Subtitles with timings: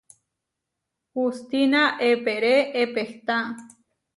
[1.17, 3.37] Hustína eeperé epehtá.